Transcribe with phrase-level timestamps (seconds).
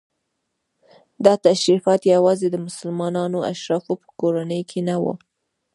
[1.25, 5.13] دا تشریفات یوازې د مسلمانو اشرافو په کورنیو کې نه وو.